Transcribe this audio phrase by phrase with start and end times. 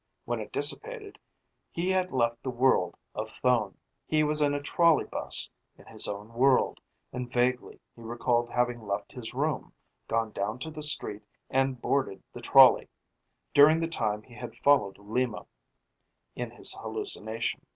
[0.25, 1.19] When it dissipated,
[1.69, 3.77] he had left the world of Thone.
[4.07, 6.81] He was in a trolley bus, in his own world,
[7.13, 9.73] and vaguely he recalled having left his room,
[10.07, 12.89] gone down to the street, and boarded the trolley
[13.53, 15.45] during the time he had followed Lima,
[16.35, 17.67] in his hallucination.